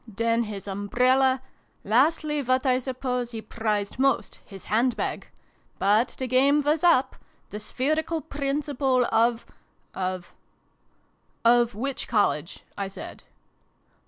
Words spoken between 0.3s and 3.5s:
his umbrella: lastly, what I suppose he